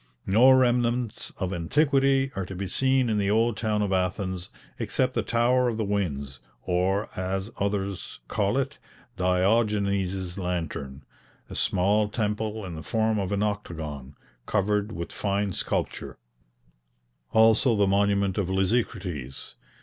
No 0.25 0.49
remnants 0.49 1.29
of 1.37 1.53
antiquity 1.53 2.31
are 2.35 2.47
to 2.47 2.55
be 2.55 2.65
seen 2.65 3.07
in 3.07 3.19
the 3.19 3.29
old 3.29 3.55
town 3.55 3.83
of 3.83 3.93
Athens 3.93 4.49
except 4.79 5.13
the 5.13 5.21
Tower 5.21 5.69
of 5.69 5.77
the 5.77 5.83
Winds, 5.85 6.39
or, 6.63 7.07
as 7.15 7.51
others 7.59 8.19
call 8.27 8.57
it, 8.57 8.79
Diogenes' 9.15 10.39
Lantern, 10.39 11.03
a 11.51 11.55
small 11.55 12.09
temple 12.09 12.65
in 12.65 12.73
the 12.73 12.81
form 12.81 13.19
of 13.19 13.31
an 13.31 13.43
octagon, 13.43 14.15
covered 14.47 14.91
with 14.91 15.11
fine 15.11 15.53
sculpture; 15.53 16.17
also 17.31 17.75
the 17.75 17.85
monument 17.85 18.39
of 18.39 18.49
Lysicrates. 18.49 19.53